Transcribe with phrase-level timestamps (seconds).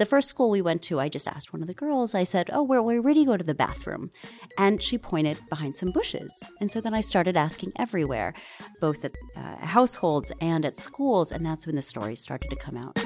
[0.00, 2.48] the first school we went to, I just asked one of the girls, I said,
[2.54, 4.10] Oh, where, where, do you go to the bathroom?
[4.56, 6.42] And she pointed behind some bushes.
[6.58, 8.32] And so then I started asking everywhere,
[8.80, 11.30] both at uh, households and at schools.
[11.30, 12.98] And that's when the stories started to come out.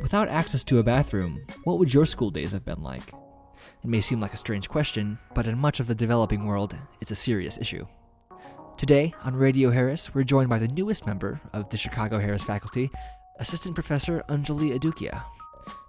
[0.00, 3.08] Without access to a bathroom, what would your school days have been like?
[3.82, 7.10] It may seem like a strange question, but in much of the developing world, it's
[7.10, 7.86] a serious issue.
[8.78, 12.88] Today, on Radio Harris, we're joined by the newest member of the Chicago Harris faculty,
[13.40, 15.24] Assistant Professor Anjali Adukia.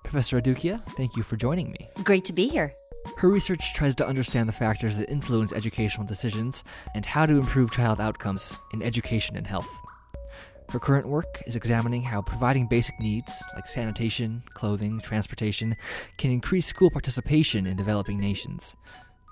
[0.02, 1.88] Professor Adukia, thank you for joining me.
[2.03, 2.73] Great to be here.
[3.17, 6.63] Her research tries to understand the factors that influence educational decisions
[6.95, 9.69] and how to improve child outcomes in education and health.
[10.71, 15.75] Her current work is examining how providing basic needs like sanitation, clothing, transportation
[16.17, 18.75] can increase school participation in developing nations.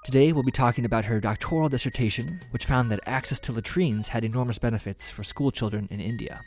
[0.05, 4.23] Today, we'll be talking about her doctoral dissertation, which found that access to latrines had
[4.23, 6.41] enormous benefits for school children in India.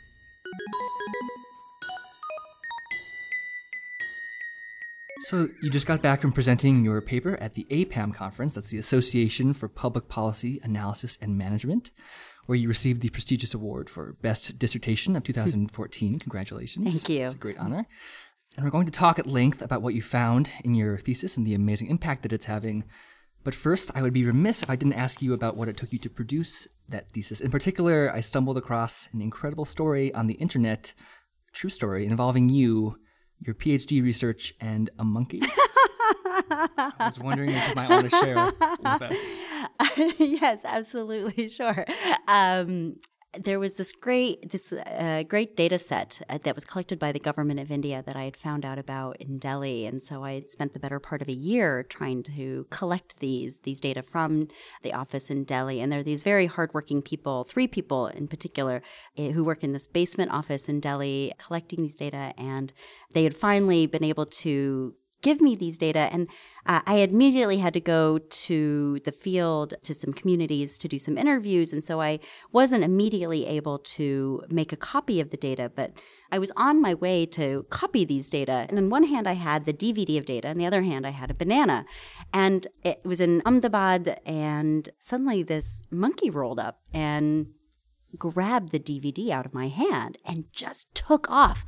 [5.21, 8.79] So, you just got back from presenting your paper at the APPAM conference, that's the
[8.79, 11.91] Association for Public Policy Analysis and Management,
[12.47, 16.17] where you received the prestigious award for Best Dissertation of 2014.
[16.17, 16.91] Congratulations.
[16.91, 17.25] Thank you.
[17.25, 17.85] It's a great honor.
[18.57, 21.45] And we're going to talk at length about what you found in your thesis and
[21.45, 22.83] the amazing impact that it's having.
[23.43, 25.91] But first, I would be remiss if I didn't ask you about what it took
[25.91, 27.41] you to produce that thesis.
[27.41, 30.93] In particular, I stumbled across an incredible story on the internet,
[31.51, 32.97] true story, involving you
[33.39, 35.41] your PhD research, and a monkey.
[36.53, 40.19] I was wondering if you might want to share with us.
[40.19, 41.85] yes, absolutely, sure.
[42.27, 42.97] Um,
[43.39, 47.19] there was this great this uh, great data set uh, that was collected by the
[47.19, 50.51] government of India that I had found out about in Delhi, and so I had
[50.51, 54.49] spent the better part of a year trying to collect these these data from
[54.83, 55.79] the office in Delhi.
[55.79, 58.83] And there are these very hardworking people, three people in particular,
[59.17, 62.73] eh, who work in this basement office in Delhi collecting these data, and
[63.13, 66.09] they had finally been able to give me these data.
[66.11, 66.27] And
[66.65, 71.17] uh, I immediately had to go to the field to some communities to do some
[71.17, 71.73] interviews.
[71.73, 72.19] And so I
[72.51, 75.91] wasn't immediately able to make a copy of the data, but
[76.31, 78.65] I was on my way to copy these data.
[78.69, 81.11] And on one hand, I had the DVD of data, and the other hand, I
[81.11, 81.85] had a banana.
[82.33, 87.47] And it was in Ahmedabad, and suddenly this monkey rolled up and
[88.17, 91.65] grabbed the DVD out of my hand and just took off.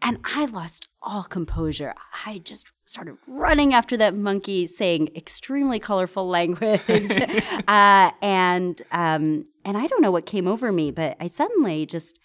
[0.00, 1.94] And I lost all composure.
[2.26, 6.82] I just started running after that monkey, saying extremely colorful language,
[7.68, 12.18] uh, and um, and I don't know what came over me, but I suddenly just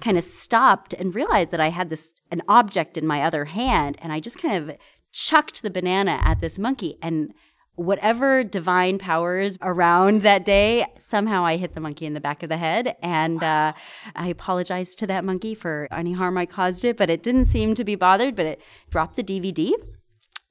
[0.00, 3.96] kind of stopped and realized that I had this an object in my other hand,
[4.00, 4.76] and I just kind of
[5.12, 7.34] chucked the banana at this monkey and
[7.76, 12.48] whatever divine powers around that day, somehow I hit the monkey in the back of
[12.48, 12.94] the head.
[13.02, 13.72] And uh,
[14.14, 17.74] I apologized to that monkey for any harm I caused it, but it didn't seem
[17.76, 18.36] to be bothered.
[18.36, 19.72] But it dropped the DVD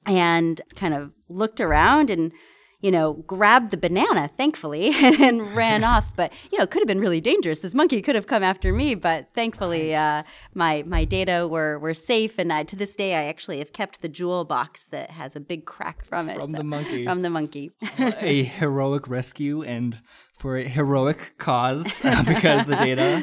[0.06, 2.32] and kind of looked around and
[2.80, 6.14] you know, grabbed the banana, thankfully, and ran off.
[6.16, 7.60] But you know, it could have been really dangerous.
[7.60, 10.22] This monkey could have come after me, but thankfully, uh,
[10.54, 12.38] my my data were were safe.
[12.38, 15.40] And I, to this day, I actually have kept the jewel box that has a
[15.40, 17.04] big crack from it from so, the monkey.
[17.04, 17.70] From the monkey.
[17.98, 20.00] a heroic rescue and
[20.40, 23.16] for a heroic cause uh, because the data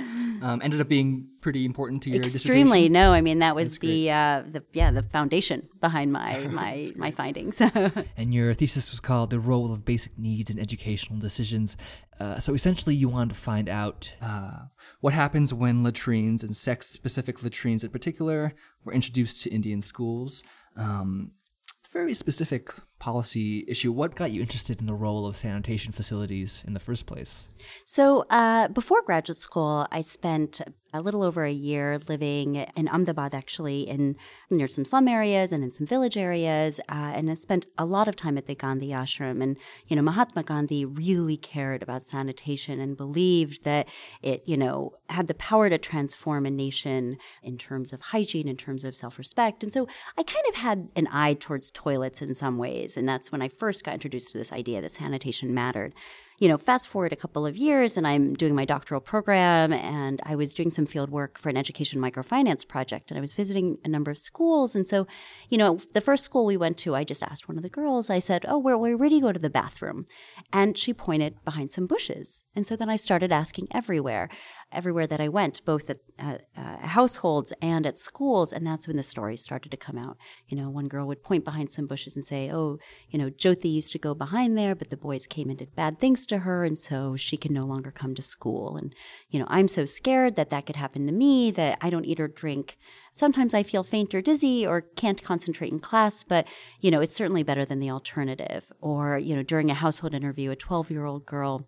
[0.43, 2.89] um, ended up being pretty important to your extremely.
[2.89, 7.11] no i mean that was the uh, the yeah the foundation behind my my my
[7.11, 7.61] findings.
[8.17, 11.77] And your thesis was called the role of basic needs in educational decisions.
[12.19, 14.59] Uh, so essentially you wanted to find out uh,
[15.01, 20.43] what happens when latrines and sex specific latrines in particular were introduced to indian schools.
[20.75, 21.31] Um,
[21.77, 23.91] it's a very specific policy issue.
[23.91, 27.47] What got you interested in the role of sanitation facilities in the first place?
[27.83, 30.61] So, uh, before graduate school, I spent
[30.93, 34.15] a little over a year living in Ahmedabad, actually, in
[34.49, 38.07] near some slum areas and in some village areas, uh, and I spent a lot
[38.07, 39.43] of time at the Gandhi ashram.
[39.43, 39.57] And
[39.87, 43.87] you know, Mahatma Gandhi really cared about sanitation and believed that
[44.21, 48.57] it, you know, had the power to transform a nation in terms of hygiene, in
[48.57, 49.63] terms of self-respect.
[49.63, 49.87] And so,
[50.17, 53.49] I kind of had an eye towards toilets in some ways, and that's when I
[53.49, 55.93] first got introduced to this idea that sanitation mattered
[56.39, 60.21] you know, fast forward a couple of years and I'm doing my doctoral program and
[60.23, 63.79] I was doing some field work for an education microfinance project and I was visiting
[63.83, 64.75] a number of schools.
[64.75, 65.07] And so,
[65.49, 68.11] you know, the first school we went to, I just asked one of the girls,
[68.11, 70.05] I said, Oh, where, where, where do you go to the bathroom?
[70.53, 72.43] And she pointed behind some bushes.
[72.55, 74.29] And so then I started asking everywhere
[74.71, 78.51] everywhere that I went, both at uh, uh, households and at schools.
[78.51, 80.17] And that's when the stories started to come out.
[80.47, 82.77] You know, one girl would point behind some bushes and say, Oh,
[83.09, 85.99] you know, Jyoti used to go behind there, but the boys came and did bad
[85.99, 88.77] things to her, and so she can no longer come to school.
[88.77, 88.93] And,
[89.29, 92.19] you know, I'm so scared that that could happen to me that I don't eat
[92.19, 92.77] or drink.
[93.13, 96.47] Sometimes I feel faint or dizzy or can't concentrate in class, but,
[96.81, 98.71] you know, it's certainly better than the alternative.
[98.81, 101.67] Or, you know, during a household interview, a 12 year old girl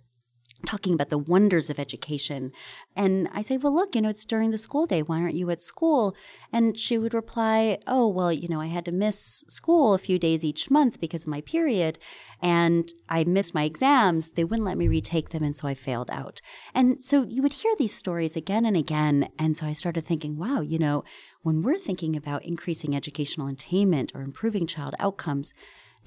[0.66, 2.52] talking about the wonders of education.
[2.96, 5.02] And I say, Well, look, you know, it's during the school day.
[5.02, 6.16] Why aren't you at school?
[6.52, 10.20] And she would reply, Oh, well, you know, I had to miss school a few
[10.20, 11.98] days each month because of my period.
[12.42, 14.32] And I missed my exams.
[14.32, 15.44] They wouldn't let me retake them.
[15.44, 16.42] And so I failed out.
[16.74, 19.30] And so you would hear these stories again and again.
[19.38, 21.04] And so I started thinking, Wow, you know,
[21.42, 25.54] when we're thinking about increasing educational attainment or improving child outcomes,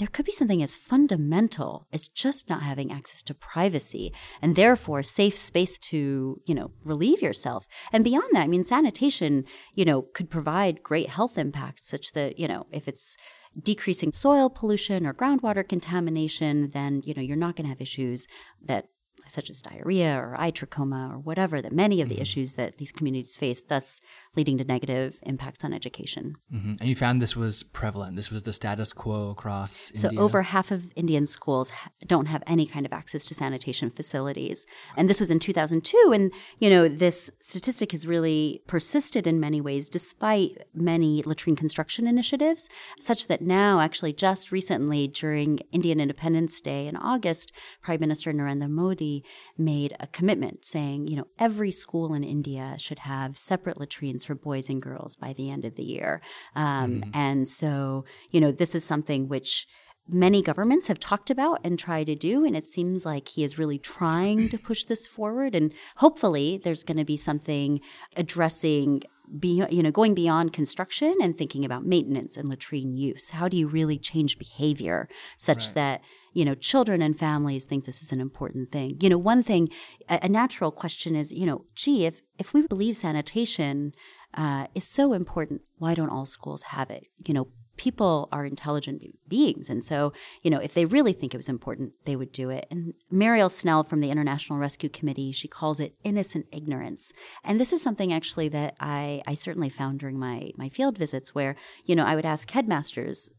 [0.03, 4.13] there could be something as fundamental as just not having access to privacy
[4.43, 7.69] and therefore safe space to, you know, relieve yourself.
[7.93, 9.45] And beyond that, I mean, sanitation,
[9.77, 13.17] you know, could provide great health impacts such that, you know, if it's
[13.63, 18.27] decreasing soil pollution or groundwater contamination, then, you know, you're not going to have issues
[18.61, 18.89] that
[19.29, 22.23] such as diarrhea or eye trachoma or whatever, that many of the mm-hmm.
[22.23, 24.01] issues that these communities face, thus
[24.37, 26.37] leading to negative impacts on education.
[26.53, 26.75] Mm-hmm.
[26.81, 28.17] And you found this was prevalent.
[28.17, 30.21] This was the status quo across so India.
[30.21, 31.71] over half of Indian schools
[32.07, 34.67] don't have any kind of access to sanitation facilities.
[34.97, 36.13] And this was in 2002.
[36.15, 42.07] And, you know, this statistic has really persisted in many ways, despite many latrine construction
[42.07, 47.53] initiatives, such that now, actually, just recently during Indian Independence Day in August,
[47.83, 49.22] Prime Minister Narendra Modi
[49.57, 54.35] made a commitment saying, you know, every school in India should have separate latrines for
[54.35, 56.21] boys and girls by the end of the year.
[56.55, 57.11] Um, mm-hmm.
[57.15, 59.67] And so, you know, this is something which
[60.09, 62.45] many governments have talked about and tried to do.
[62.45, 65.55] And it seems like he is really trying to push this forward.
[65.55, 67.81] And hopefully, there's going to be something
[68.17, 69.03] addressing.
[69.39, 73.31] Be, you know, going beyond construction and thinking about maintenance and latrine use.
[73.31, 75.09] How do you really change behavior
[75.39, 75.75] such right.
[75.75, 76.01] that
[76.33, 78.97] you know children and families think this is an important thing?
[79.01, 79.69] You know, one thing,
[80.09, 83.95] a, a natural question is, you know, gee, if if we believe sanitation
[84.35, 87.09] uh, is so important, why don't all schools have it?
[87.27, 89.69] You know, people are intelligent beings.
[89.71, 90.13] And so,
[90.43, 92.67] you know, if they really think it was important, they would do it.
[92.71, 97.13] And Mariel Snell from the International Rescue Committee, she calls it innocent ignorance.
[97.43, 101.35] And this is something actually that I, I certainly found during my, my field visits
[101.35, 103.31] where, you know, I would ask headmasters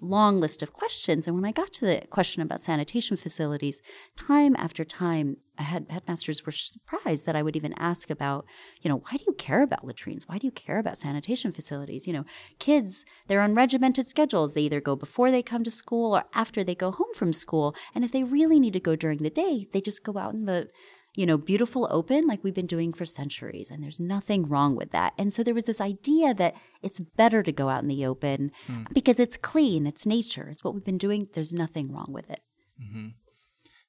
[0.00, 1.26] long list of questions.
[1.26, 3.82] And when I got to the question about sanitation facilities,
[4.16, 8.44] time after time, headmasters were surprised that I would even ask about,
[8.82, 10.28] you know, why do you care about latrines?
[10.28, 12.06] Why do you care about sanitation facilities?
[12.06, 12.24] You know,
[12.58, 14.54] kids, they're on regimented schedules.
[14.54, 17.74] They either go before they come to school or after they go home from school.
[17.94, 20.44] And if they really need to go during the day, they just go out in
[20.44, 20.68] the
[21.16, 23.70] you know, beautiful open like we've been doing for centuries.
[23.70, 25.14] And there's nothing wrong with that.
[25.18, 28.52] And so there was this idea that it's better to go out in the open
[28.66, 28.84] hmm.
[28.92, 31.26] because it's clean, it's nature, it's what we've been doing.
[31.32, 32.40] There's nothing wrong with it.
[32.80, 33.08] Mm-hmm.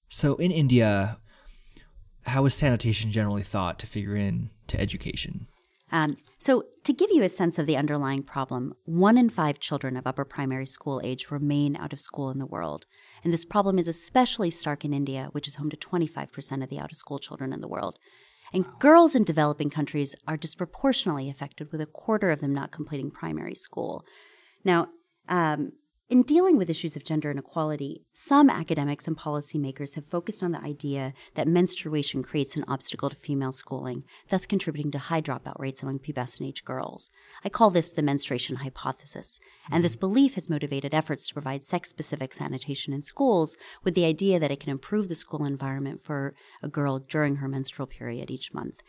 [0.07, 1.19] So in India,
[2.25, 5.47] how is sanitation generally thought to figure in to education?
[5.91, 9.95] Um, so, to give you a sense of the underlying problem, one in five children
[9.95, 12.85] of upper primary school age remain out of school in the world.
[13.23, 16.79] And this problem is especially stark in India, which is home to 25% of the
[16.79, 17.99] out of school children in the world.
[18.53, 18.73] And wow.
[18.79, 23.55] girls in developing countries are disproportionately affected, with a quarter of them not completing primary
[23.55, 24.05] school.
[24.65, 24.89] Now,
[25.29, 25.71] um,
[26.09, 30.63] in dealing with issues of gender inequality, some academics and policymakers have focused on the
[30.63, 35.83] idea that menstruation creates an obstacle to female schooling, thus contributing to high dropout rates
[35.83, 37.09] among pubescent age girls.
[37.43, 39.37] I call this the menstruation hypothesis,
[39.69, 44.05] and this belief has motivated efforts to provide sex specific sanitation in schools with the
[44.05, 48.31] idea that it can improve the school environment for a girl during her menstrual period
[48.31, 48.81] each month.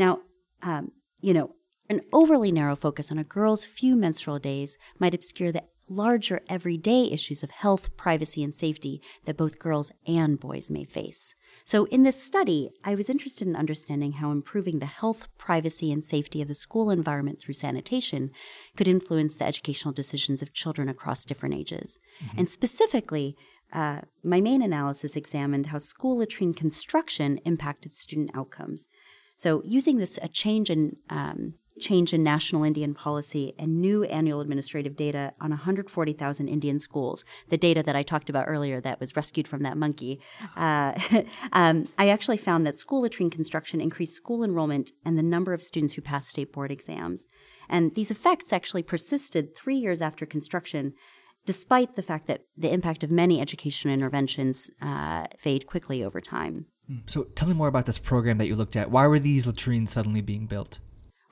[0.00, 0.18] Now,
[0.62, 1.54] um, you know,
[1.88, 7.04] an overly narrow focus on a girl's few menstrual days might obscure the larger everyday
[7.10, 11.34] issues of health, privacy, and safety that both girls and boys may face.
[11.64, 16.04] So, in this study, I was interested in understanding how improving the health, privacy, and
[16.04, 18.30] safety of the school environment through sanitation
[18.76, 21.98] could influence the educational decisions of children across different ages.
[22.24, 22.38] Mm-hmm.
[22.38, 23.36] And specifically,
[23.72, 28.86] uh, my main analysis examined how school latrine construction impacted student outcomes.
[29.34, 34.40] So, using this a change in um, change in national Indian policy and new annual
[34.40, 39.16] administrative data on 140,000 Indian schools, the data that I talked about earlier that was
[39.16, 40.20] rescued from that monkey,
[40.56, 40.98] uh,
[41.52, 45.62] um, I actually found that school latrine construction increased school enrollment and the number of
[45.62, 47.26] students who passed state board exams.
[47.68, 50.94] And these effects actually persisted three years after construction,
[51.44, 56.66] despite the fact that the impact of many education interventions uh, fade quickly over time.
[56.86, 56.98] Hmm.
[57.06, 58.90] So tell me more about this program that you looked at.
[58.90, 60.78] Why were these latrines suddenly being built?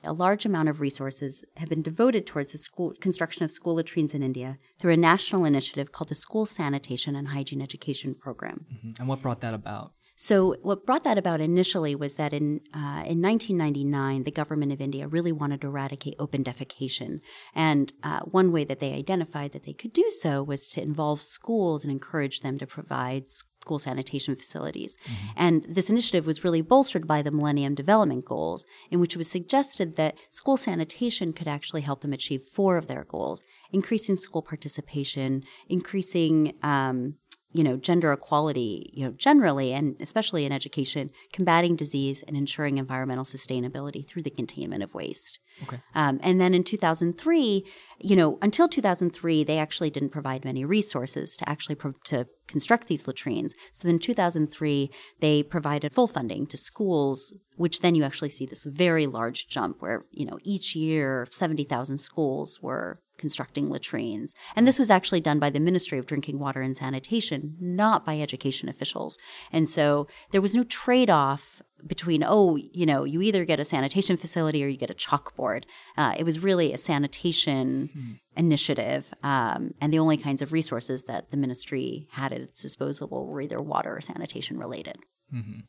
[0.05, 4.13] A large amount of resources have been devoted towards the school, construction of school latrines
[4.13, 8.65] in India through a national initiative called the School Sanitation and Hygiene Education Program.
[8.73, 8.91] Mm-hmm.
[8.99, 9.93] And what brought that about?
[10.15, 14.79] So, what brought that about initially was that in uh, in 1999, the government of
[14.79, 17.19] India really wanted to eradicate open defecation,
[17.53, 21.21] and uh, one way that they identified that they could do so was to involve
[21.21, 24.95] schools and encourage them to provide school sanitation facilities.
[25.03, 25.27] Mm-hmm.
[25.35, 29.29] And this initiative was really bolstered by the Millennium Development Goals, in which it was
[29.29, 33.43] suggested that school sanitation could actually help them achieve four of their goals:
[33.73, 37.15] increasing school participation, increasing um,
[37.55, 42.77] you know, gender equality, you know, generally and especially in education, combating disease and ensuring
[42.77, 45.39] environmental sustainability through the containment of waste.
[45.63, 45.79] Okay.
[45.93, 47.65] Um, and then in 2003,
[48.01, 52.89] you know, until 2003, they actually didn't provide many resources to actually pro- to construct
[52.89, 53.53] these latrines.
[53.71, 58.45] So then in 2003, they provided full funding to schools, which then you actually see
[58.45, 64.35] this very large jump where, you know, each year 70,000 schools were constructing latrines.
[64.55, 68.19] And this was actually done by the Ministry of Drinking Water and Sanitation, not by
[68.19, 69.17] education officials.
[69.51, 73.65] And so there was no trade off between, oh, you know, you either get a
[73.65, 75.63] sanitation facility or you get a chalkboard.
[75.97, 78.11] Uh, it was really a sanitation mm-hmm.
[78.37, 79.11] initiative.
[79.23, 83.41] Um, and the only kinds of resources that the ministry had at its disposal were
[83.41, 84.97] either water or sanitation related.
[85.33, 85.61] Mm-hmm.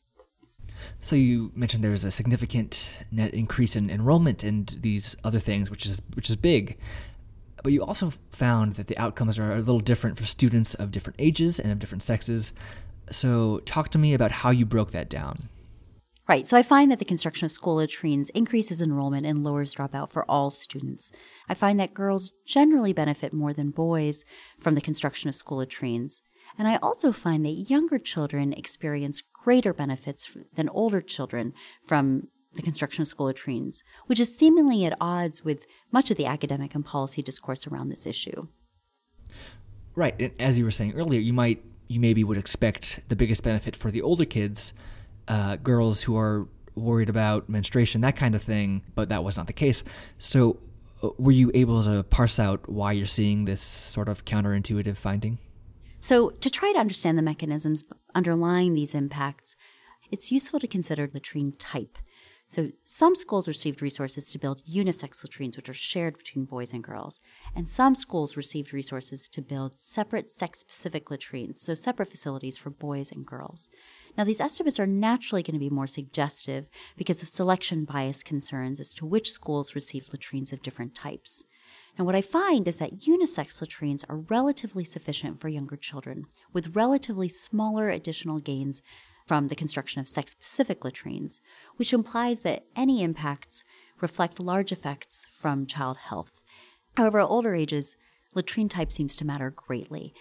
[1.00, 5.70] So you mentioned there was a significant net increase in enrollment and these other things,
[5.70, 6.78] which is which is big
[7.62, 11.16] but you also found that the outcomes are a little different for students of different
[11.18, 12.52] ages and of different sexes.
[13.10, 15.48] So, talk to me about how you broke that down.
[16.28, 16.48] Right.
[16.48, 20.28] So I find that the construction of school latrines increases enrollment and lowers dropout for
[20.28, 21.12] all students.
[21.48, 24.24] I find that girls generally benefit more than boys
[24.58, 26.22] from the construction of school latrines.
[26.58, 31.52] And I also find that younger children experience greater benefits than older children
[31.84, 36.26] from the construction of school latrines, which is seemingly at odds with much of the
[36.26, 38.46] academic and policy discourse around this issue.
[39.94, 40.34] Right.
[40.38, 43.90] As you were saying earlier, you might, you maybe would expect the biggest benefit for
[43.90, 44.74] the older kids,
[45.28, 49.46] uh, girls who are worried about menstruation, that kind of thing, but that was not
[49.46, 49.82] the case.
[50.18, 50.60] So,
[51.02, 55.38] uh, were you able to parse out why you're seeing this sort of counterintuitive finding?
[55.98, 57.84] So, to try to understand the mechanisms
[58.14, 59.56] underlying these impacts,
[60.10, 61.98] it's useful to consider latrine type.
[62.48, 66.82] So, some schools received resources to build unisex latrines, which are shared between boys and
[66.82, 67.18] girls,
[67.56, 72.70] and some schools received resources to build separate sex specific latrines, so separate facilities for
[72.70, 73.68] boys and girls.
[74.16, 78.78] Now, these estimates are naturally going to be more suggestive because of selection bias concerns
[78.78, 81.44] as to which schools received latrines of different types.
[81.98, 86.76] Now, what I find is that unisex latrines are relatively sufficient for younger children, with
[86.76, 88.82] relatively smaller additional gains
[89.26, 91.40] from the construction of sex specific latrines,
[91.76, 93.64] which implies that any impacts
[94.00, 96.40] reflect large effects from child health.
[96.96, 97.96] However, at older ages,
[98.34, 100.12] latrine type seems to matter greatly.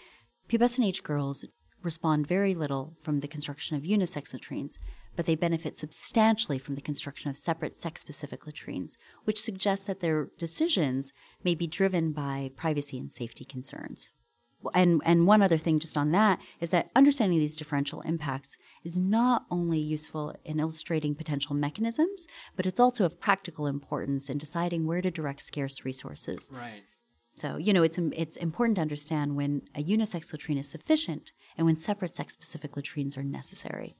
[0.50, 1.45] Pubescent age girls
[1.83, 4.79] respond very little from the construction of unisex latrines,
[5.15, 10.00] but they benefit substantially from the construction of separate sex specific latrines, which suggests that
[10.00, 14.12] their decisions may be driven by privacy and safety concerns
[14.74, 18.98] and and one other thing just on that is that understanding these differential impacts is
[18.98, 24.86] not only useful in illustrating potential mechanisms, but it's also of practical importance in deciding
[24.86, 26.51] where to direct scarce resources.
[26.53, 26.84] Right.
[27.36, 31.65] So, you know, it's it's important to understand when a unisex latrine is sufficient and
[31.65, 33.98] when separate sex specific latrines are necessary.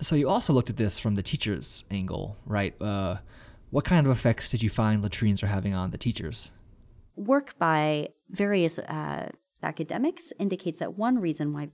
[0.00, 2.74] So, you also looked at this from the teacher's angle, right?
[2.80, 3.16] Uh,
[3.70, 6.50] what kind of effects did you find latrines are having on the teachers?
[7.14, 9.30] Work by various uh,
[9.64, 11.68] academics indicates that one reason why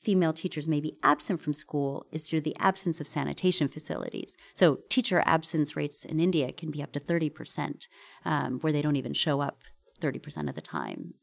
[0.00, 4.36] female teachers may be absent from school is due to the absence of sanitation facilities.
[4.54, 7.86] So, teacher absence rates in India can be up to 30%,
[8.24, 9.58] um, where they don't even show up
[10.00, 11.14] 30% of the time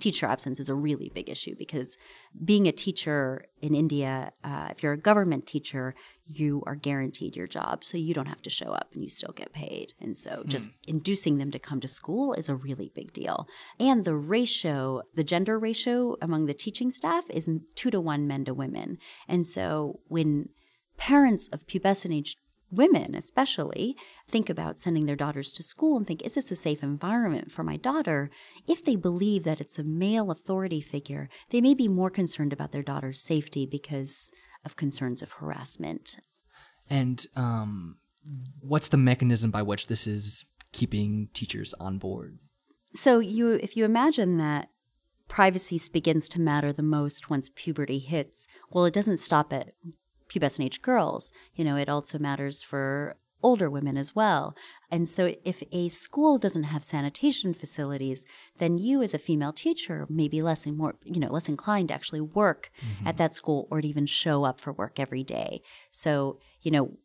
[0.00, 1.96] teacher absence is a really big issue because
[2.44, 5.94] being a teacher in India, uh, if you're a government teacher,
[6.26, 7.84] you are guaranteed your job.
[7.84, 9.92] So you don't have to show up and you still get paid.
[10.00, 10.48] And so hmm.
[10.48, 13.46] just inducing them to come to school is a really big deal.
[13.78, 18.44] And the ratio, the gender ratio among the teaching staff is two to one men
[18.44, 18.98] to women.
[19.28, 20.48] And so when
[20.96, 22.36] parents of pubescent age
[22.70, 23.96] women especially
[24.26, 27.62] think about sending their daughters to school and think is this a safe environment for
[27.62, 28.30] my daughter?
[28.66, 32.72] If they believe that it's a male authority figure they may be more concerned about
[32.72, 34.32] their daughter's safety because
[34.64, 36.18] of concerns of harassment.
[36.90, 37.98] And um,
[38.60, 42.38] what's the mechanism by which this is keeping teachers on board?
[42.92, 44.70] So you if you imagine that
[45.28, 49.72] privacy begins to matter the most once puberty hits well it doesn't stop at
[50.28, 51.32] pubescent age girls.
[51.54, 54.56] You know, it also matters for older women as well.
[54.90, 58.24] And so if a school doesn't have sanitation facilities,
[58.58, 61.88] then you as a female teacher may be less and more, you know, less inclined
[61.88, 63.06] to actually work mm-hmm.
[63.06, 65.62] at that school or to even show up for work every day.
[65.90, 66.96] So, you know,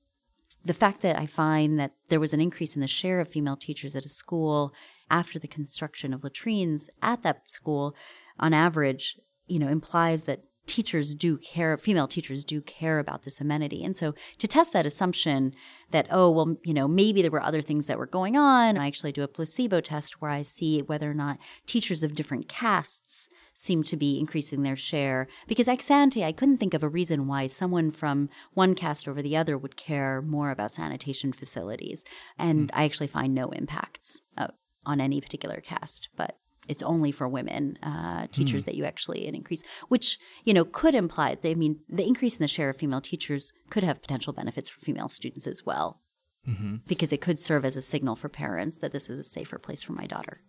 [0.63, 3.55] the fact that I find that there was an increase in the share of female
[3.55, 4.73] teachers at a school
[5.09, 7.95] after the construction of latrines at that school
[8.39, 13.41] on average, you know, implies that teachers do care, female teachers do care about this
[13.41, 13.83] amenity.
[13.83, 15.53] And so to test that assumption
[15.89, 18.87] that, oh, well, you know, maybe there were other things that were going on, I
[18.87, 23.27] actually do a placebo test where I see whether or not teachers of different castes
[23.53, 25.27] seem to be increasing their share.
[25.45, 29.21] Because ex ante, I couldn't think of a reason why someone from one caste over
[29.21, 32.05] the other would care more about sanitation facilities.
[32.37, 32.71] And mm.
[32.73, 34.47] I actually find no impacts uh,
[34.85, 36.07] on any particular caste.
[36.15, 36.37] But
[36.67, 38.65] it's only for women uh, teachers mm.
[38.67, 41.37] that you actually an increase, which you know could imply.
[41.43, 44.79] I mean, the increase in the share of female teachers could have potential benefits for
[44.79, 46.01] female students as well,
[46.47, 46.77] mm-hmm.
[46.87, 49.81] because it could serve as a signal for parents that this is a safer place
[49.81, 50.41] for my daughter.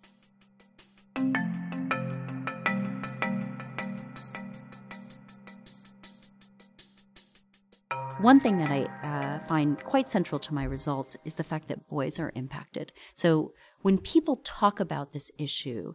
[8.22, 11.88] One thing that I uh, find quite central to my results is the fact that
[11.88, 12.92] boys are impacted.
[13.14, 15.94] So when people talk about this issue,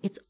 [0.00, 0.20] it's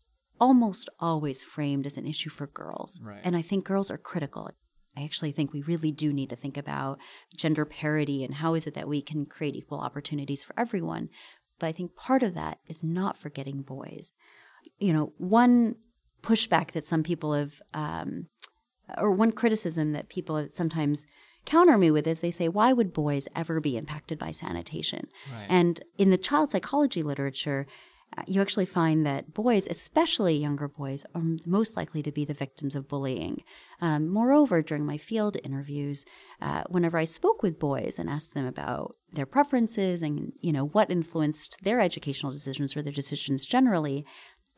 [0.41, 2.99] almost always framed as an issue for girls.
[3.05, 3.21] Right.
[3.23, 4.49] And I think girls are critical.
[4.97, 6.99] I actually think we really do need to think about
[7.37, 11.11] gender parity and how is it that we can create equal opportunities for everyone.
[11.59, 14.15] But I think part of that is not forgetting boys.
[14.79, 15.75] You know, one
[16.23, 18.29] pushback that some people have, um,
[18.97, 21.07] or one criticism that people have sometimes
[21.45, 25.09] counter me with is they say, why would boys ever be impacted by sanitation?
[25.33, 25.47] Right.
[25.49, 27.67] And in the child psychology literature,
[28.17, 32.35] uh, you actually find that boys, especially younger boys, are most likely to be the
[32.35, 33.43] victims of bullying.
[33.81, 36.05] Um, moreover, during my field interviews,
[36.41, 40.67] uh, whenever I spoke with boys and asked them about their preferences and you know
[40.67, 44.05] what influenced their educational decisions or their decisions generally,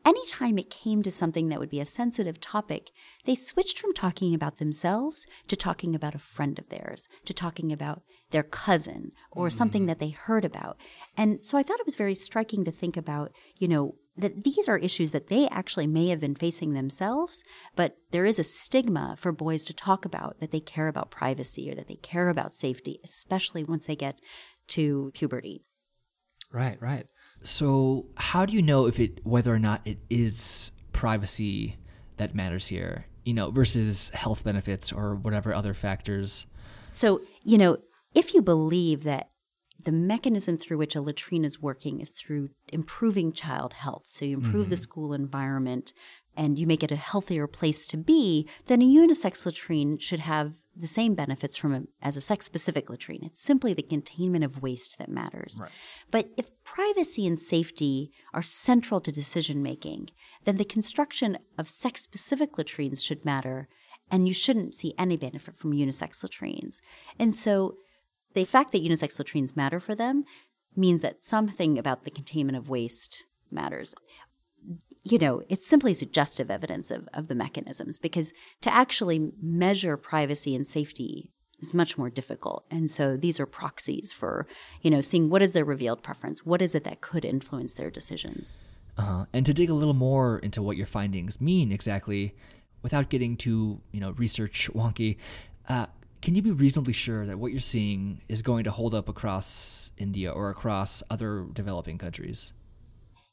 [0.05, 2.91] anytime it came to something that would be a sensitive topic,
[3.25, 7.71] they switched from talking about themselves to talking about a friend of theirs, to talking
[7.71, 8.01] about
[8.31, 9.57] their cousin or mm-hmm.
[9.57, 10.77] something that they heard about.
[11.15, 14.67] And so I thought it was very striking to think about, you know, that these
[14.67, 17.43] are issues that they actually may have been facing themselves,
[17.75, 21.69] but there is a stigma for boys to talk about that they care about privacy
[21.71, 24.19] or that they care about safety, especially once they get
[24.69, 25.61] to puberty.
[26.51, 27.05] Right, right.
[27.43, 31.77] So, how do you know if it whether or not it is privacy
[32.17, 36.47] that matters here, you know, versus health benefits or whatever other factors?
[36.91, 37.77] So, you know,
[38.15, 39.29] if you believe that
[39.85, 44.37] the mechanism through which a latrine is working is through improving child health, so you
[44.37, 44.71] improve mm-hmm.
[44.71, 45.93] the school environment
[46.37, 50.53] and you make it a healthier place to be, then a unisex latrine should have
[50.79, 53.23] the same benefits from a, as a sex specific latrine.
[53.23, 55.57] It's simply the containment of waste that matters.
[55.59, 55.71] Right.
[56.11, 60.11] But if privacy and safety are central to decision making,
[60.45, 63.67] then the construction of sex specific latrines should matter,
[64.11, 66.79] and you shouldn't see any benefit from unisex latrines.
[67.17, 67.77] And so
[68.35, 70.23] the fact that unisex latrines matter for them
[70.75, 73.95] means that something about the containment of waste matters
[75.03, 80.53] you know, it's simply suggestive evidence of, of the mechanisms because to actually measure privacy
[80.55, 82.65] and safety is much more difficult.
[82.69, 84.45] And so these are proxies for,
[84.81, 87.89] you know, seeing what is their revealed preference, what is it that could influence their
[87.89, 88.57] decisions.
[88.97, 89.25] Uh-huh.
[89.33, 92.35] And to dig a little more into what your findings mean exactly,
[92.81, 95.17] without getting too, you know, research wonky,
[95.69, 95.87] uh,
[96.21, 99.91] can you be reasonably sure that what you're seeing is going to hold up across
[99.97, 102.53] India or across other developing countries?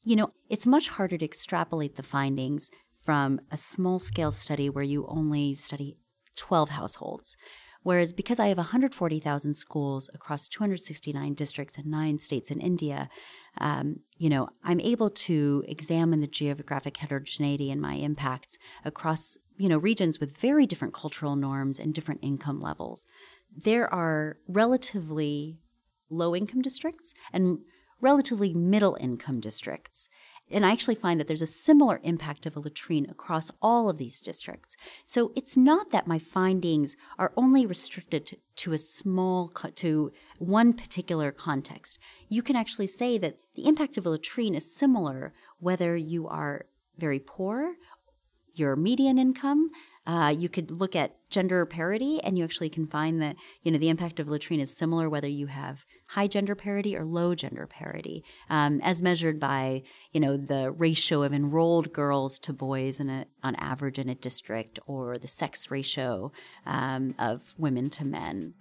[0.04, 2.70] You know, it's much harder to extrapolate the findings
[3.02, 5.96] from a small scale study where you only study
[6.36, 7.36] 12 households.
[7.82, 13.10] Whereas because I have 140,000 schools across 269 districts in nine states in India,
[13.60, 19.68] um, you know, I'm able to examine the geographic heterogeneity and my impacts across, you
[19.68, 23.04] know, regions with very different cultural norms and different income levels.
[23.54, 25.58] There are relatively
[26.08, 27.58] low income districts and
[28.00, 30.09] relatively middle income districts.
[30.50, 33.96] And I actually find that there's a similar impact of a latrine across all of
[33.96, 34.76] these districts.
[35.04, 41.33] So it's not that my findings are only restricted to, a small, to one particular
[41.33, 41.98] context.
[42.28, 46.66] You can actually say that the impact of a latrine is similar whether you are
[46.98, 47.76] very poor,
[48.54, 49.70] your median income,
[50.06, 53.78] uh, you could look at gender parity, and you actually can find that you know
[53.78, 57.66] the impact of latrine is similar whether you have high gender parity or low gender
[57.66, 63.08] parity, um, as measured by you know the ratio of enrolled girls to boys in
[63.08, 66.30] a, on average in a district, or the sex ratio
[66.66, 68.54] um, of women to men.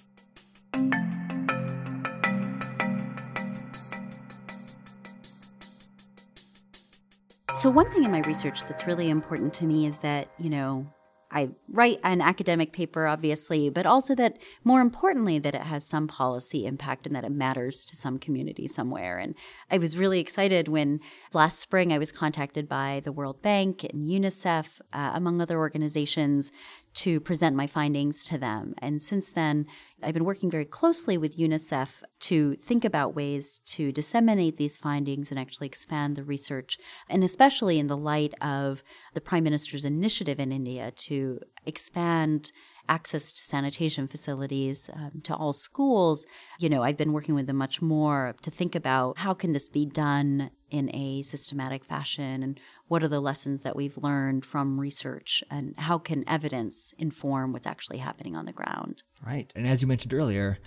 [7.56, 10.86] So, one thing in my research that's really important to me is that, you know,
[11.34, 16.08] I write an academic paper, obviously, but also that more importantly, that it has some
[16.08, 19.18] policy impact and that it matters to some community somewhere.
[19.18, 19.34] And
[19.72, 21.00] I was really excited when
[21.34, 26.52] last spring I was contacted by the World Bank and UNICEF, uh, among other organizations,
[26.94, 28.76] to present my findings to them.
[28.78, 29.66] And since then,
[30.02, 35.32] I've been working very closely with UNICEF to think about ways to disseminate these findings
[35.32, 36.78] and actually expand the research,
[37.10, 42.52] and especially in the light of the Prime Minister's initiative in India to expand
[42.90, 46.26] access to sanitation facilities um, to all schools
[46.60, 49.70] you know i've been working with them much more to think about how can this
[49.70, 54.80] be done in a systematic fashion and what are the lessons that we've learned from
[54.80, 59.82] research and how can evidence inform what's actually happening on the ground right and as
[59.82, 60.58] you mentioned earlier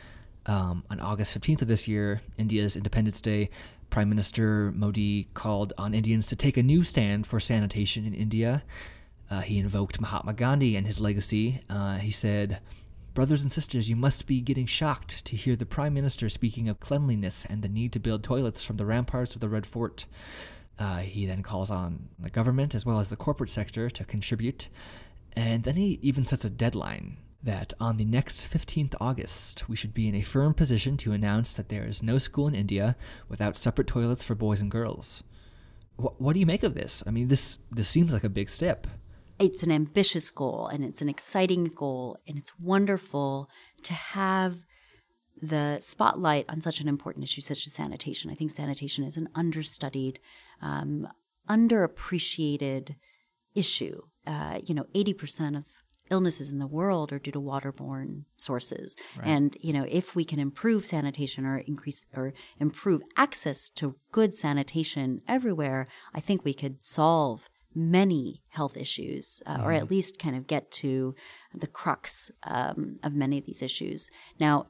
[0.46, 3.48] um, on august 15th of this year india's independence day
[3.90, 8.62] prime minister modi called on indians to take a new stand for sanitation in india
[9.30, 11.60] uh, he invoked Mahatma Gandhi and his legacy.
[11.68, 12.60] Uh, he said,
[13.14, 16.80] Brothers and sisters, you must be getting shocked to hear the Prime Minister speaking of
[16.80, 20.04] cleanliness and the need to build toilets from the ramparts of the Red Fort.
[20.78, 24.68] Uh, he then calls on the government as well as the corporate sector to contribute.
[25.34, 29.94] And then he even sets a deadline that on the next 15th August, we should
[29.94, 32.96] be in a firm position to announce that there is no school in India
[33.28, 35.22] without separate toilets for boys and girls.
[35.96, 37.02] Wh- what do you make of this?
[37.06, 38.86] I mean, this, this seems like a big step
[39.38, 43.50] it's an ambitious goal and it's an exciting goal and it's wonderful
[43.82, 44.64] to have
[45.40, 48.30] the spotlight on such an important issue such as sanitation.
[48.30, 50.18] I think sanitation is an understudied,
[50.62, 51.08] um,
[51.48, 52.96] underappreciated
[53.54, 54.02] issue.
[54.26, 55.64] Uh, you know, 80% of
[56.10, 58.96] illnesses in the world are due to waterborne sources.
[59.16, 59.26] Right.
[59.26, 64.34] And, you know, if we can improve sanitation or increase or improve access to good
[64.34, 69.64] sanitation everywhere, I think we could solve many health issues, uh, mm.
[69.64, 69.94] or at mm-hmm.
[69.94, 71.14] least kind of get to
[71.54, 74.10] the crux um, of many of these issues.
[74.40, 74.66] Now,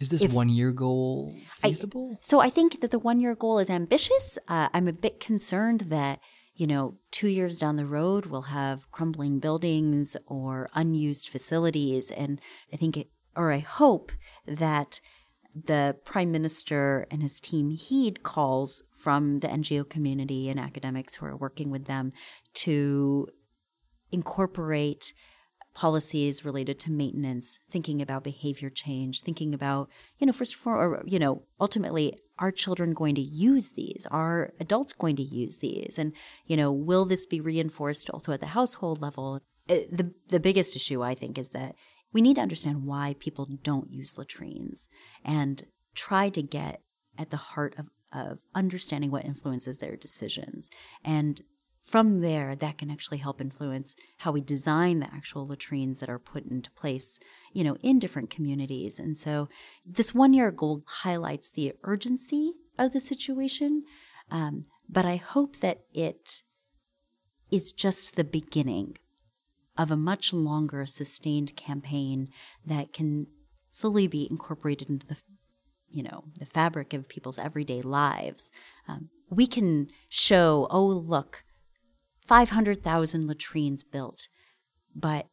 [0.00, 2.12] is this one year goal feasible?
[2.14, 4.38] I, so I think that the one year goal is ambitious.
[4.48, 6.20] Uh, I'm a bit concerned that
[6.54, 12.40] you know two years down the road we'll have crumbling buildings or unused facilities, and
[12.72, 14.12] I think it, or I hope
[14.46, 15.00] that
[15.54, 21.26] the prime minister and his team heed calls from the NGO community and academics who
[21.26, 22.12] are working with them
[22.54, 23.28] to
[24.12, 25.12] incorporate
[25.78, 29.88] policies related to maintenance, thinking about behavior change, thinking about,
[30.18, 34.04] you know, first for, or, you know, ultimately, are children going to use these?
[34.10, 35.96] Are adults going to use these?
[35.96, 36.12] And,
[36.46, 39.40] you know, will this be reinforced also at the household level?
[39.70, 41.76] Uh, the, the biggest issue, I think, is that
[42.12, 44.88] we need to understand why people don't use latrines
[45.24, 45.62] and
[45.94, 46.80] try to get
[47.16, 50.70] at the heart of, of understanding what influences their decisions.
[51.04, 51.40] And
[51.88, 56.18] from there, that can actually help influence how we design the actual latrines that are
[56.18, 57.18] put into place,
[57.54, 58.98] you know, in different communities.
[58.98, 59.48] And so,
[59.86, 63.84] this one-year goal highlights the urgency of the situation,
[64.30, 66.42] um, but I hope that it
[67.50, 68.98] is just the beginning
[69.78, 72.28] of a much longer, sustained campaign
[72.66, 73.28] that can
[73.70, 75.16] slowly be incorporated into the
[75.90, 78.50] you know the fabric of people's everyday lives
[78.88, 81.44] um, we can show oh look
[82.28, 84.28] 500,000 latrines built.
[84.94, 85.26] But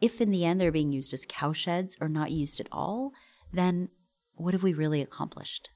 [0.00, 3.12] if in the end they're being used as cowsheds or not used at all,
[3.52, 3.88] then
[4.34, 5.70] what have we really accomplished?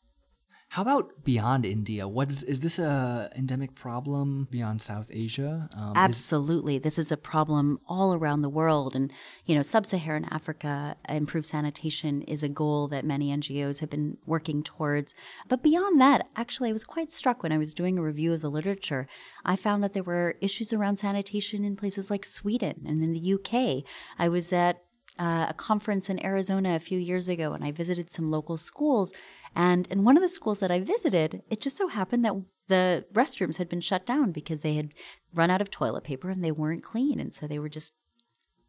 [0.74, 2.08] How about beyond India?
[2.08, 5.68] What is is this a endemic problem beyond South Asia?
[5.76, 9.12] Um, Absolutely, is- this is a problem all around the world, and
[9.46, 14.64] you know, sub-Saharan Africa, improved sanitation is a goal that many NGOs have been working
[14.64, 15.14] towards.
[15.48, 18.40] But beyond that, actually, I was quite struck when I was doing a review of
[18.40, 19.06] the literature.
[19.44, 23.34] I found that there were issues around sanitation in places like Sweden and in the
[23.34, 23.84] UK.
[24.18, 24.82] I was at
[25.18, 29.12] uh, a conference in Arizona a few years ago, and I visited some local schools.
[29.54, 32.34] And in one of the schools that I visited, it just so happened that
[32.66, 34.92] the restrooms had been shut down because they had
[35.32, 37.20] run out of toilet paper and they weren't clean.
[37.20, 37.94] And so they were just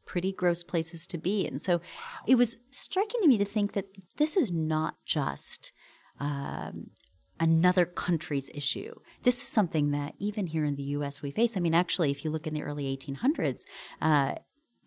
[0.06, 1.48] pretty gross places to be.
[1.48, 1.82] And so wow.
[2.28, 5.72] it was striking to me to think that this is not just
[6.20, 6.92] um,
[7.40, 8.94] another country's issue.
[9.24, 11.58] This is something that even here in the US we face.
[11.58, 13.64] I mean, actually, if you look in the early 1800s,
[14.02, 14.36] uh,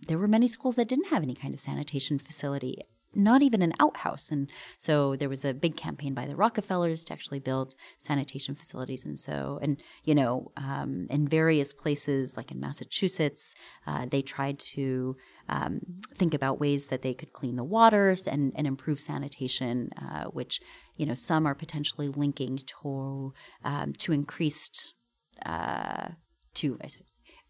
[0.06, 2.78] there were many schools that didn't have any kind of sanitation facility
[3.14, 4.30] not even an outhouse.
[4.30, 9.04] And so there was a big campaign by the Rockefellers to actually build sanitation facilities.
[9.04, 13.54] And so, and, you know, um, in various places, like in Massachusetts,
[13.86, 15.16] uh, they tried to
[15.48, 15.80] um,
[16.14, 20.60] think about ways that they could clean the waters and, and improve sanitation, uh, which,
[20.96, 23.32] you know, some are potentially linking to,
[23.64, 24.94] um, to increased.
[25.46, 26.08] Uh,
[26.54, 26.76] to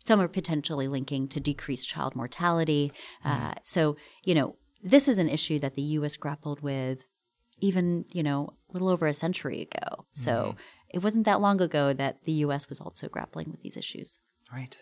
[0.09, 2.91] some are potentially linking to decreased child mortality.
[3.25, 6.17] Uh, so, you know, this is an issue that the U.S.
[6.17, 7.05] grappled with
[7.61, 10.07] even, you know, a little over a century ago.
[10.13, 10.59] So mm-hmm.
[10.89, 12.71] it wasn't that long ago that the U.S.
[12.71, 14.19] was also grappling with these issues.
[14.51, 14.79] Right.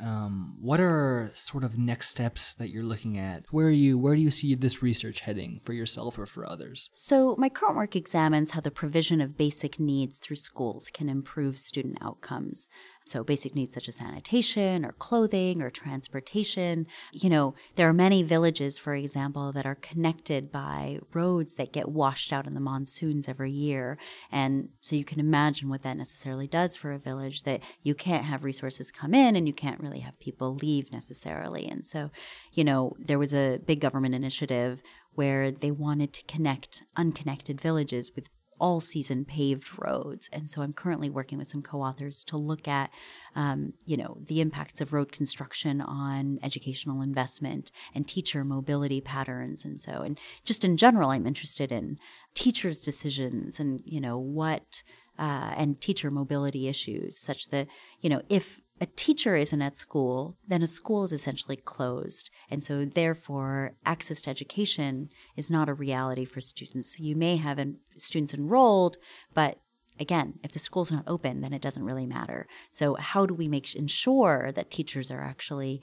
[0.00, 3.44] Um, what are sort of next steps that you're looking at?
[3.50, 3.98] Where are you?
[3.98, 6.90] Where do you see this research heading for yourself or for others?
[6.94, 11.58] So my current work examines how the provision of basic needs through schools can improve
[11.58, 12.68] student outcomes.
[13.04, 16.86] So, basic needs such as sanitation or clothing or transportation.
[17.12, 21.88] You know, there are many villages, for example, that are connected by roads that get
[21.88, 23.98] washed out in the monsoons every year.
[24.30, 28.24] And so you can imagine what that necessarily does for a village that you can't
[28.24, 31.66] have resources come in and you can't really have people leave necessarily.
[31.68, 32.10] And so,
[32.52, 34.82] you know, there was a big government initiative
[35.14, 38.28] where they wanted to connect unconnected villages with
[38.62, 40.30] all season paved roads.
[40.32, 42.90] And so I'm currently working with some co-authors to look at,
[43.34, 49.64] um, you know, the impacts of road construction on educational investment and teacher mobility patterns.
[49.64, 51.98] And so, and just in general, I'm interested in
[52.34, 54.84] teachers' decisions and, you know, what,
[55.18, 57.66] uh, and teacher mobility issues such that,
[58.00, 62.30] you know, if a teacher isn't at school, then a school is essentially closed.
[62.50, 66.96] And so, therefore, access to education is not a reality for students.
[66.96, 68.96] So, you may have en- students enrolled,
[69.34, 69.60] but
[70.00, 72.48] again, if the school's not open, then it doesn't really matter.
[72.72, 75.80] So, how do we make ensure that teachers are actually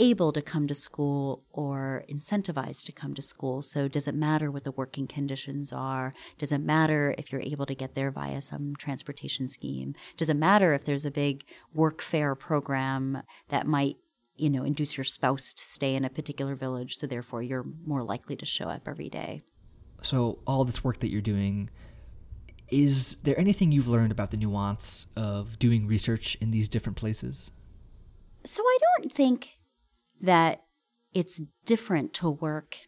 [0.00, 3.62] able to come to school or incentivized to come to school.
[3.62, 6.14] So, does it matter what the working conditions are?
[6.38, 9.94] Does it matter if you're able to get there via some transportation scheme?
[10.16, 13.96] Does it matter if there's a big work fair program that might
[14.38, 18.02] you know induce your spouse to stay in a particular village so therefore you're more
[18.02, 19.42] likely to show up every day
[20.00, 21.68] so all this work that you're doing
[22.68, 27.50] is there anything you've learned about the nuance of doing research in these different places
[28.44, 29.57] so i don't think
[30.20, 30.62] that
[31.14, 32.78] it's different to work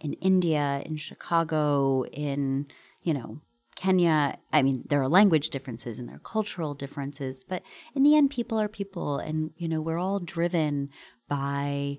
[0.00, 2.66] in India, in Chicago, in,
[3.02, 3.40] you know,
[3.74, 4.38] Kenya.
[4.52, 7.62] I mean, there are language differences and there are cultural differences, but
[7.94, 9.18] in the end, people are people.
[9.18, 10.90] And, you know, we're all driven
[11.28, 11.98] by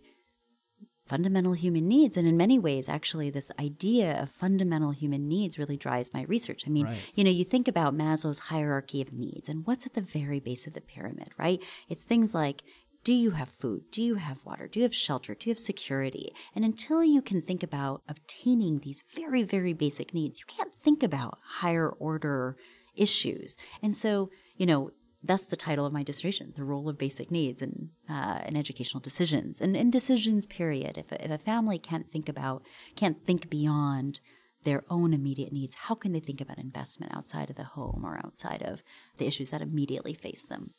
[1.08, 2.18] fundamental human needs.
[2.18, 6.64] And in many ways, actually, this idea of fundamental human needs really drives my research.
[6.68, 6.98] I mean, right.
[7.16, 10.68] you know, you think about Maslow's hierarchy of needs and what's at the very base
[10.68, 11.62] of the pyramid, right?
[11.88, 12.64] It's things like
[13.04, 13.84] do you have food?
[13.92, 14.68] Do you have water?
[14.68, 15.34] Do you have shelter?
[15.34, 16.34] Do you have security?
[16.54, 21.04] And until you can think about obtaining these very, very basic needs, you can't think
[21.04, 22.58] about higher order
[22.96, 23.58] issues.
[23.82, 24.92] And so, you know,
[25.24, 29.02] that's the title of my dissertation the role of basic needs in, uh, in educational
[29.02, 32.64] decisions and in decisions period if a, if a family can't think about
[32.96, 34.20] can't think beyond
[34.64, 38.20] their own immediate needs how can they think about investment outside of the home or
[38.24, 38.84] outside of
[39.18, 40.72] the issues that immediately face them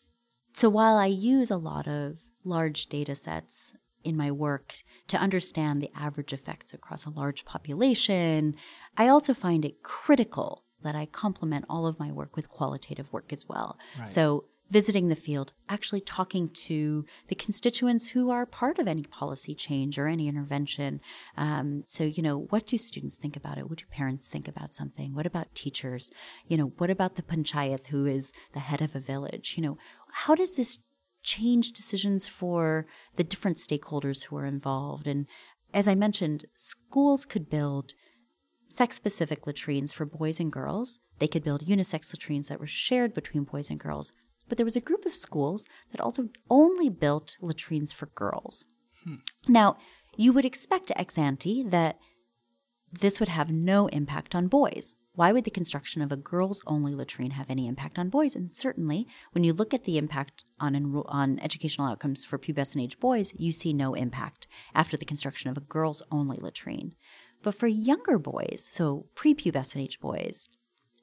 [0.58, 4.74] so while I use a lot of large data sets in my work
[5.06, 8.56] to understand the average effects across a large population,
[8.96, 13.32] I also find it critical that I complement all of my work with qualitative work
[13.32, 13.78] as well.
[14.00, 14.08] Right.
[14.08, 19.54] So visiting the field, actually talking to the constituents who are part of any policy
[19.54, 21.00] change or any intervention.
[21.36, 23.68] Um, so, you know, what do students think about it?
[23.68, 25.14] What do parents think about something?
[25.14, 26.10] What about teachers?
[26.46, 29.54] You know, what about the panchayat who is the head of a village?
[29.56, 29.78] You know,
[30.12, 30.78] how does this
[31.22, 35.06] change decisions for the different stakeholders who are involved?
[35.06, 35.26] And
[35.72, 37.92] as I mentioned, schools could build
[38.68, 40.98] sex specific latrines for boys and girls.
[41.18, 44.12] They could build unisex latrines that were shared between boys and girls.
[44.48, 48.64] But there was a group of schools that also only built latrines for girls.
[49.04, 49.16] Hmm.
[49.46, 49.76] Now,
[50.16, 51.98] you would expect ex ante that
[52.92, 54.96] this would have no impact on boys.
[55.14, 58.36] Why would the construction of a girls only latrine have any impact on boys?
[58.36, 62.82] And certainly, when you look at the impact on, enro- on educational outcomes for pubescent
[62.82, 66.94] age boys, you see no impact after the construction of a girls only latrine.
[67.42, 70.48] But for younger boys, so prepubescent age boys,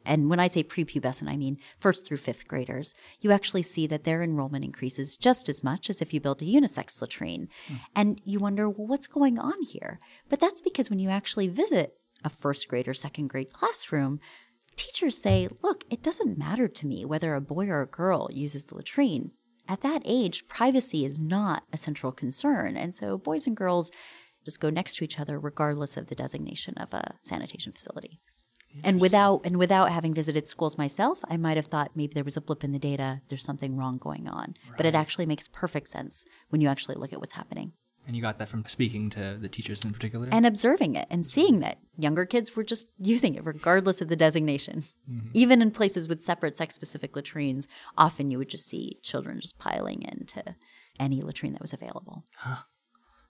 [0.06, 4.04] and when I say prepubescent, I mean first through fifth graders, you actually see that
[4.04, 7.48] their enrollment increases just as much as if you build a unisex latrine.
[7.68, 7.80] Mm.
[7.96, 10.00] And you wonder, well, what's going on here?
[10.30, 14.20] But that's because when you actually visit a first grade or second grade classroom,
[14.76, 18.66] teachers say, look, it doesn't matter to me whether a boy or a girl uses
[18.66, 19.32] the latrine.
[19.68, 22.78] At that age, privacy is not a central concern.
[22.78, 23.92] And so boys and girls
[24.44, 28.20] just go next to each other regardless of the designation of a sanitation facility.
[28.84, 32.38] And without and without having visited schools myself, I might have thought maybe there was
[32.38, 34.56] a blip in the data, there's something wrong going on.
[34.68, 34.78] Right.
[34.78, 37.74] But it actually makes perfect sense when you actually look at what's happening.
[38.08, 40.28] And you got that from speaking to the teachers in particular?
[40.32, 44.16] And observing it and seeing that younger kids were just using it regardless of the
[44.16, 44.84] designation.
[45.10, 45.30] Mm-hmm.
[45.34, 49.58] Even in places with separate sex specific latrines, often you would just see children just
[49.58, 50.56] piling into
[51.00, 52.26] any latrine that was available.
[52.38, 52.64] Huh.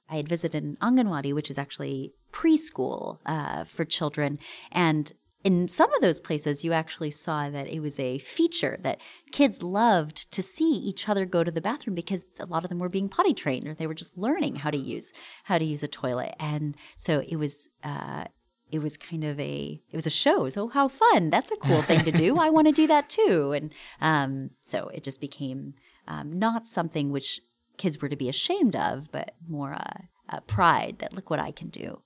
[0.10, 4.38] I had visited an Anganwadi, which is actually preschool uh, for children,
[4.71, 5.12] and
[5.45, 8.99] in some of those places, you actually saw that it was a feature that
[9.31, 12.79] kids loved to see each other go to the bathroom because a lot of them
[12.79, 15.84] were being potty trained or they were just learning how to use how to use
[15.84, 17.69] a toilet, and so it was.
[17.84, 18.25] Uh,
[18.71, 20.49] it was kind of a it was a show.
[20.49, 21.29] So how fun.
[21.29, 22.39] That's a cool thing to do.
[22.39, 23.53] I want to do that too.
[23.53, 25.75] And um, so it just became
[26.08, 27.39] um, not something which
[27.77, 31.51] kids were to be ashamed of but more a, a pride that look what i
[31.51, 32.01] can do.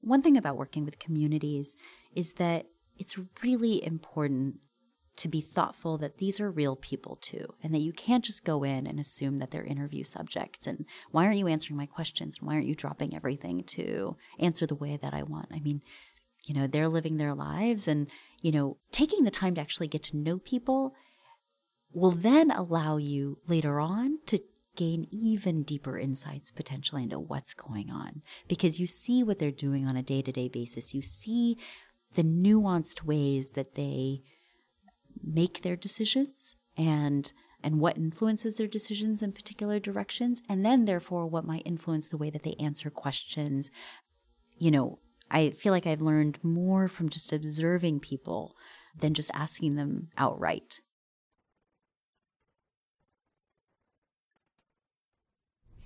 [0.00, 1.76] One thing about working with communities
[2.14, 2.66] is that
[3.02, 4.60] it's really important
[5.16, 8.62] to be thoughtful that these are real people too, and that you can't just go
[8.62, 10.68] in and assume that they're interview subjects.
[10.68, 12.36] And why aren't you answering my questions?
[12.38, 15.48] And why aren't you dropping everything to answer the way that I want?
[15.52, 15.82] I mean,
[16.44, 18.08] you know, they're living their lives, and,
[18.40, 20.94] you know, taking the time to actually get to know people
[21.92, 24.38] will then allow you later on to
[24.76, 29.88] gain even deeper insights potentially into what's going on because you see what they're doing
[29.88, 30.94] on a day to day basis.
[30.94, 31.58] You see
[32.14, 34.22] the nuanced ways that they
[35.22, 37.32] make their decisions and
[37.64, 42.16] and what influences their decisions in particular directions and then therefore what might influence the
[42.16, 43.70] way that they answer questions.
[44.58, 44.98] You know
[45.30, 48.54] i feel like i've learned more from just observing people
[48.98, 50.80] than just asking them outright.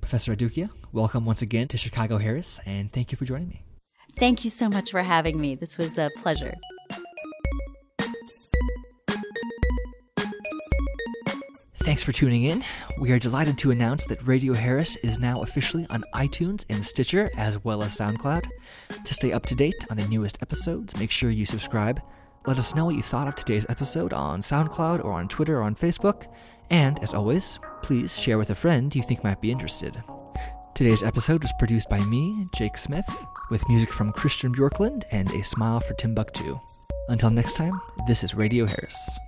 [0.01, 3.66] Professor adukia welcome once again to chicago harris and thank you for joining me
[4.19, 5.55] Thank you so much for having me.
[5.55, 6.55] This was a pleasure.
[11.81, 12.65] Thanks for tuning in.
[12.99, 17.31] We are delighted to announce that Radio Harris is now officially on iTunes and Stitcher
[17.37, 18.49] as well as SoundCloud.
[19.05, 22.01] To stay up to date on the newest episodes, make sure you subscribe.
[22.47, 25.63] Let us know what you thought of today's episode on SoundCloud or on Twitter or
[25.63, 26.27] on Facebook.
[26.71, 30.03] And, as always, please share with a friend you think might be interested.
[30.77, 33.09] Today's episode was produced by me, Jake Smith,
[33.49, 36.61] with music from Christian Bjorklund and A Smile for Timbuktu.
[37.09, 39.19] Until next time, this is Radio Harris.